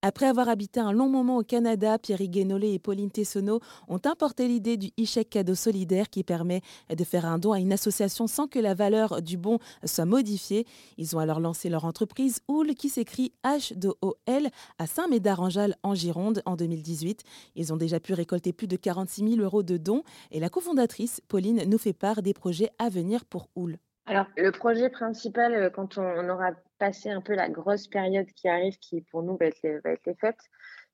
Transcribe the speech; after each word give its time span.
Après 0.00 0.26
avoir 0.26 0.48
habité 0.48 0.78
un 0.78 0.92
long 0.92 1.08
moment 1.08 1.38
au 1.38 1.42
Canada, 1.42 1.98
Pierre 1.98 2.22
Guénolé 2.22 2.72
et 2.72 2.78
Pauline 2.78 3.10
Tessonneau 3.10 3.58
ont 3.88 3.98
importé 4.04 4.46
l'idée 4.46 4.76
du 4.76 4.92
e-chèque 4.96 5.30
cadeau 5.30 5.56
solidaire 5.56 6.08
qui 6.08 6.22
permet 6.22 6.60
de 6.88 7.02
faire 7.02 7.26
un 7.26 7.36
don 7.36 7.50
à 7.50 7.58
une 7.58 7.72
association 7.72 8.28
sans 8.28 8.46
que 8.46 8.60
la 8.60 8.74
valeur 8.74 9.22
du 9.22 9.36
bon 9.36 9.58
soit 9.84 10.04
modifiée. 10.04 10.68
Ils 10.98 11.16
ont 11.16 11.18
alors 11.18 11.40
lancé 11.40 11.68
leur 11.68 11.84
entreprise 11.84 12.38
Oul 12.46 12.76
qui 12.76 12.90
s'écrit 12.90 13.32
H-2-O-L 13.42 14.50
à 14.78 14.86
Saint-Médard-en-Jalles 14.86 15.74
en 15.82 15.96
Gironde 15.96 16.42
en 16.46 16.54
2018. 16.54 17.24
Ils 17.56 17.72
ont 17.72 17.76
déjà 17.76 17.98
pu 17.98 18.12
récolter 18.12 18.52
plus 18.52 18.68
de 18.68 18.76
46 18.76 19.30
000 19.30 19.42
euros 19.42 19.64
de 19.64 19.78
dons 19.78 20.04
et 20.30 20.38
la 20.38 20.48
cofondatrice 20.48 21.20
Pauline 21.26 21.64
nous 21.66 21.78
fait 21.78 21.92
part 21.92 22.22
des 22.22 22.34
projets 22.34 22.70
à 22.78 22.88
venir 22.88 23.24
pour 23.24 23.48
Oul. 23.56 23.78
Alors, 24.08 24.24
le 24.38 24.50
projet 24.52 24.88
principal, 24.88 25.52
euh, 25.54 25.68
quand 25.68 25.98
on, 25.98 26.28
aura 26.30 26.52
passé 26.78 27.10
un 27.10 27.20
peu 27.20 27.34
la 27.34 27.50
grosse 27.50 27.88
période 27.88 28.26
qui 28.28 28.48
arrive, 28.48 28.78
qui 28.78 29.02
pour 29.02 29.22
nous 29.22 29.36
va 29.36 29.46
être 29.46 29.60
les, 29.62 29.80
va 29.80 30.14
fêtes, 30.18 30.40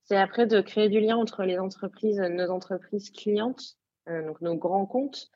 c'est 0.02 0.16
après 0.16 0.46
de 0.46 0.60
créer 0.60 0.88
du 0.88 0.98
lien 0.98 1.16
entre 1.16 1.44
les 1.44 1.60
entreprises, 1.60 2.18
nos 2.18 2.50
entreprises 2.50 3.10
clientes, 3.10 3.76
euh, 4.08 4.26
donc 4.26 4.40
nos 4.40 4.56
grands 4.56 4.86
comptes, 4.86 5.28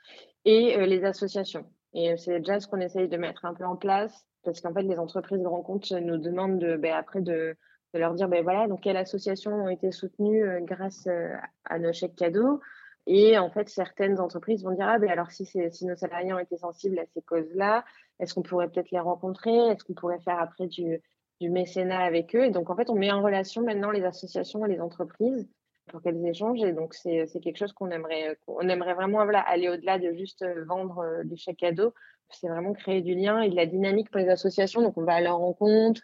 et 0.45 0.77
euh, 0.77 0.87
les 0.87 1.05
associations. 1.05 1.71
Et 1.95 2.17
c'est 2.17 2.41
déjà 2.41 2.59
ce 2.59 2.67
qu'on 2.67 2.81
essaye 2.81 3.09
de 3.09 3.17
mettre 3.17 3.45
un 3.45 3.55
peu 3.55 3.65
en 3.65 3.77
place, 3.77 4.27
parce 4.43 4.61
qu'en 4.61 4.75
fait, 4.75 4.83
les 4.83 4.99
entreprises 4.99 5.41
grands 5.41 5.63
comptes 5.63 5.93
nous 5.93 6.19
demandent 6.19 6.59
de, 6.59 6.77
ben, 6.77 6.95
après 6.95 7.21
de, 7.21 7.57
de, 7.95 7.99
leur 7.99 8.15
dire, 8.15 8.29
ben 8.29 8.43
voilà, 8.43 8.67
donc 8.67 8.81
quelles 8.81 8.97
associations 8.97 9.53
ont 9.53 9.69
été 9.69 9.93
soutenues 9.93 10.45
grâce 10.63 11.09
à 11.65 11.79
nos 11.79 11.93
chèques 11.93 12.17
cadeaux, 12.17 12.61
et 13.11 13.39
en 13.39 13.49
fait, 13.49 13.71
certaines 13.71 14.21
entreprises 14.21 14.63
vont 14.63 14.73
dire 14.73 14.87
Ah, 14.87 14.99
ben 14.99 15.09
alors 15.09 15.31
si, 15.31 15.49
nos 15.83 15.97
salariés 15.97 16.35
ont 16.35 16.39
été 16.39 16.59
sensibles 16.59 16.99
à 16.99 17.07
ces 17.15 17.23
causes-là, 17.23 17.83
est-ce 18.21 18.35
qu'on 18.35 18.43
pourrait 18.43 18.69
peut-être 18.69 18.91
les 18.91 19.01
rencontrer? 19.01 19.57
Est-ce 19.69 19.83
qu'on 19.83 19.95
pourrait 19.95 20.21
faire 20.21 20.39
après 20.39 20.67
du, 20.67 21.01
mécénat 21.41 22.01
avec 22.01 22.37
eux? 22.37 22.45
Et 22.45 22.51
donc, 22.51 22.69
en 22.69 22.77
fait, 22.77 22.91
on 22.91 22.95
met 22.95 23.11
en 23.11 23.23
relation 23.23 23.63
maintenant 23.63 23.91
les 23.91 24.05
associations 24.05 24.67
et 24.67 24.69
les 24.69 24.81
entreprises 24.83 25.49
pour 25.87 26.03
qu'elles 26.03 26.23
échangent. 26.27 26.63
Et 26.63 26.73
donc, 26.73 26.93
c'est 26.93 27.27
quelque 27.43 27.57
chose 27.57 27.73
qu'on 27.73 27.91
aimerait, 27.91 28.37
aimerait 28.61 28.93
vraiment 28.93 29.21
aller 29.21 29.71
au-delà 29.71 29.99
de 29.99 30.13
juste 30.13 30.45
vendre 30.67 30.99
euh, 30.99 31.25
des 31.25 31.37
chèques 31.37 31.57
cadeaux. 31.57 31.95
C'est 32.29 32.49
vraiment 32.49 32.75
créer 32.75 33.01
du 33.01 33.15
lien 33.15 33.41
et 33.41 33.49
de 33.49 33.57
la 33.57 33.65
dynamique 33.65 34.11
pour 34.11 34.21
les 34.21 34.29
associations. 34.29 34.83
Donc, 34.83 34.99
on 34.99 35.05
va 35.05 35.15
à 35.15 35.21
leur 35.23 35.39
rencontre, 35.39 36.03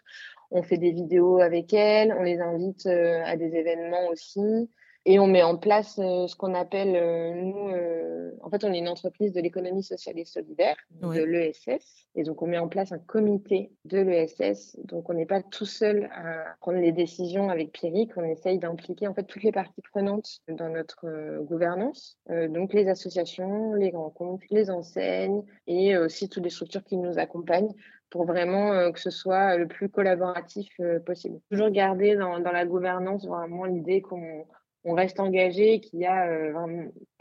on 0.51 0.63
fait 0.63 0.79
des 0.79 0.93
vidéos 0.93 1.39
avec 1.41 1.75
elles, 1.75 2.17
on 2.19 2.23
les 2.23 2.41
invite 2.41 2.87
euh, 2.87 3.21
à 3.27 3.37
des 3.37 3.55
événements 3.55 4.07
aussi. 4.09 4.71
Et 5.07 5.19
on 5.19 5.27
met 5.27 5.43
en 5.43 5.57
place 5.57 5.99
euh, 5.99 6.27
ce 6.27 6.35
qu'on 6.35 6.55
appelle, 6.55 6.97
euh, 6.97 7.35
nous, 7.35 7.69
euh, 7.69 8.31
en 8.43 8.49
fait, 8.49 8.65
on 8.65 8.73
est 8.73 8.79
une 8.79 8.89
entreprise 8.89 9.33
de 9.33 9.41
l'économie 9.41 9.83
sociale 9.83 10.19
et 10.19 10.25
solidaire, 10.25 10.77
de 10.91 11.23
l'ESS. 11.23 12.09
Et 12.15 12.23
donc, 12.23 12.41
on 12.41 12.47
met 12.47 12.57
en 12.57 12.69
place 12.69 12.91
un 12.91 12.99
comité 12.99 13.71
de 13.85 13.99
l'ESS. 13.99 14.79
Donc, 14.85 15.11
on 15.11 15.15
n'est 15.15 15.27
pas 15.27 15.43
tout 15.43 15.67
seul 15.67 16.09
à 16.15 16.57
prendre 16.61 16.79
les 16.79 16.93
décisions 16.93 17.51
avec 17.51 17.73
Pierrick. 17.73 18.17
On 18.17 18.25
essaye 18.25 18.59
d'impliquer, 18.59 19.07
en 19.07 19.15
fait, 19.15 19.25
toutes 19.25 19.43
les 19.43 19.53
parties 19.53 19.83
prenantes 19.93 20.39
dans 20.49 20.71
notre 20.71 21.43
gouvernance. 21.43 22.19
donc, 22.49 22.73
les 22.73 22.89
associations, 22.89 23.75
les 23.75 23.91
grands 23.91 24.11
comptes, 24.11 24.43
les 24.51 24.71
enseignes 24.71 25.43
et 25.67 25.97
aussi 25.99 26.29
toutes 26.29 26.45
les 26.45 26.51
structures 26.51 26.85
qui 26.85 26.97
nous 26.97 27.19
accompagnent 27.19 27.73
pour 28.11 28.25
vraiment 28.25 28.93
que 28.93 29.01
ce 29.01 29.11
soit 29.11 29.57
le 29.57 29.67
plus 29.67 29.89
collaboratif 29.89 30.69
possible. 31.05 31.41
Toujours 31.51 31.71
garder 31.71 32.17
dans, 32.17 32.39
dans 32.39 32.53
la 32.53 32.65
gouvernance 32.65 33.27
vraiment 33.27 33.65
l'idée 33.65 34.01
qu'on 34.01 34.47
on 34.85 34.95
reste 34.95 35.19
engagé, 35.19 35.81
qu'il 35.81 36.01
y 36.01 36.07
a 36.07 36.27
euh, 36.27 36.53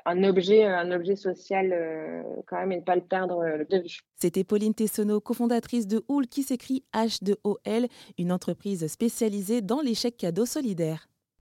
un, 0.06 0.24
objet, 0.24 0.66
un 0.66 0.92
objet 0.92 1.16
social 1.16 1.72
euh, 1.74 2.22
quand 2.46 2.58
même 2.58 2.72
et 2.72 2.78
ne 2.78 2.82
pas 2.82 2.96
le 2.96 3.02
perdre 3.02 3.40
euh, 3.44 3.64
de 3.70 3.84
vue. 3.84 4.02
C'était 4.16 4.44
Pauline 4.44 4.74
Tessonneau, 4.74 5.22
cofondatrice 5.22 5.88
de 5.88 6.04
Houl 6.08 6.28
qui 6.28 6.44
s'écrit 6.44 6.84
H2OL, 6.94 7.88
une 8.18 8.32
entreprise 8.32 8.86
spécialisée 8.88 9.62
dans 9.62 9.82
l'échec 9.82 10.18
cadeau 10.18 10.46
solidaire. 10.46 11.08